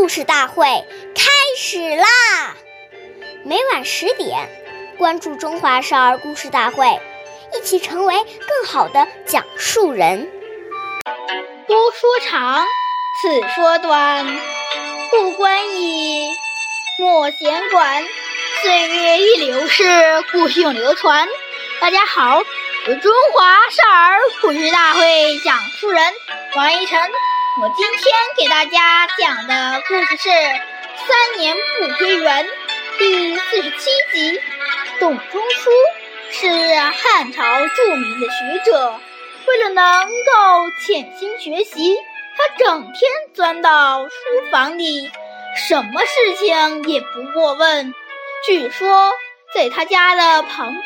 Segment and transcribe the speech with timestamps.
[0.00, 0.64] 故事大会
[1.14, 2.56] 开始啦！
[3.44, 4.48] 每晚十点，
[4.96, 6.86] 关注《中华少儿故事大会》，
[7.54, 10.26] 一起成为更好的讲述人。
[11.68, 12.64] 多说长，
[13.20, 14.26] 此说短，
[15.10, 16.30] 不关己，
[16.98, 18.02] 莫闲管。
[18.62, 19.84] 岁月易流逝，
[20.32, 21.28] 故事永流传。
[21.78, 26.02] 大家好，我中华少儿故事大会讲述人
[26.56, 26.98] 王一晨。
[27.58, 30.28] 我今天给大家讲的故事是
[30.96, 32.46] 《三年不归园》
[32.96, 34.40] 第四十七集。
[35.00, 35.70] 董仲舒
[36.30, 39.00] 是汉朝著名的学者，
[39.48, 41.96] 为了能够潜心学习，
[42.38, 44.12] 他整天钻到书
[44.52, 45.10] 房里，
[45.56, 47.92] 什么事情也不过问。
[48.46, 49.10] 据说，
[49.52, 50.84] 在他家的旁边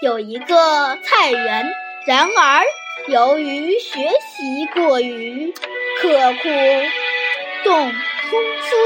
[0.00, 1.74] 有一个菜园，
[2.06, 2.62] 然而
[3.08, 5.52] 由于学习过于
[6.00, 6.48] 刻苦，
[7.64, 8.76] 董仲舒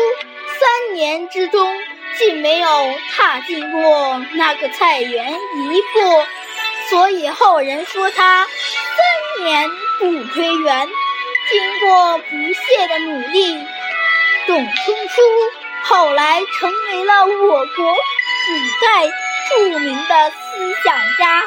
[0.58, 1.78] 三年之中
[2.16, 2.68] 竟没有
[3.10, 6.24] 踏进过那个菜园一步，
[6.88, 9.68] 所以后人说他三年
[9.98, 10.88] 不归园。
[11.50, 13.58] 经过不懈的努力，
[14.46, 15.22] 董仲舒
[15.82, 17.96] 后来成为了我国古
[18.86, 19.06] 代
[19.50, 21.44] 著名的思想家。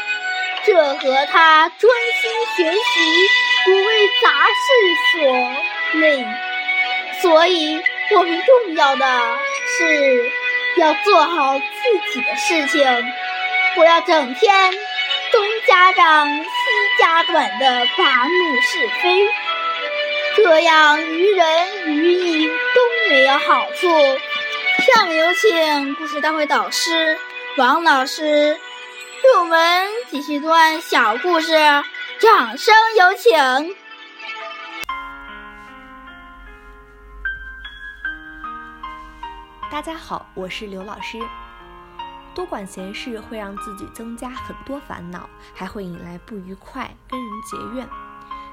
[0.66, 3.30] 这和他专心学习、
[3.66, 4.30] 不为杂
[4.62, 4.64] 事
[5.12, 6.26] 所累，
[7.22, 9.38] 所以我们重要的
[9.78, 10.32] 是
[10.78, 11.66] 要做好自
[12.14, 13.14] 己的事情，
[13.74, 14.72] 不要整天
[15.32, 16.46] 东家长西
[17.00, 19.28] 家短的把怒是非，
[20.36, 23.88] 这样于人于己都没有好处。
[24.86, 27.18] 下面有请故事大会导师
[27.58, 28.60] 王老师。
[29.38, 31.52] 我们继续段小故事，
[32.20, 33.76] 掌声有请。
[39.70, 41.20] 大家好，我是刘老师。
[42.34, 47.88] 多管闲事会让自己增加很多烦恼，还会引来不愉快，跟人结怨。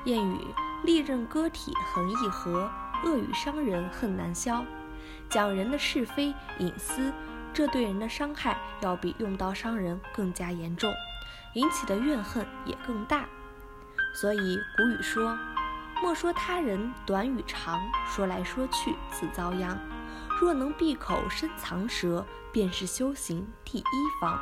[0.05, 0.47] 谚语：
[0.83, 2.69] 利刃割体恒易合，
[3.05, 4.65] 恶语伤人恨难消。
[5.29, 7.13] 讲人的是非隐私。
[7.55, 10.93] 这对人的伤害要比用刀伤人更加严重，
[11.53, 13.25] 引起的怨恨也更大。
[14.13, 15.39] 所以古语说
[16.03, 19.79] ：“莫说他人短与长，说来说去自遭殃。”
[20.41, 23.85] 若能闭口深藏舌，便是修行第一
[24.21, 24.39] 方。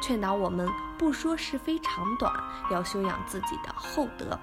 [0.00, 2.32] 劝导我们不说是非长短，
[2.70, 4.38] 要修养自己的厚德。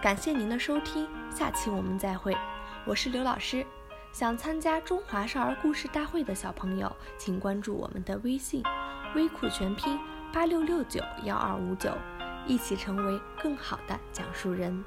[0.00, 2.36] 感谢您的收听，下期我们再会。
[2.84, 3.66] 我是刘老师。
[4.12, 8.62] 想参加中华少儿故事大会的小朋友，请关注我们的微信
[9.16, 9.98] “微库全拼
[10.30, 11.90] 八六六九幺二五九”，
[12.46, 14.84] 一起成为更好的讲述人。